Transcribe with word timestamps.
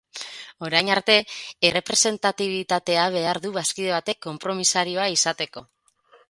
Orain 0.67 0.87
arte, 0.93 1.17
errepresentatitibitatea 1.69 3.03
behar 3.17 3.41
du 3.45 3.53
bazkide 3.59 3.93
batek 3.97 4.21
konpromisarioa 4.29 5.07
izateko. 5.19 5.65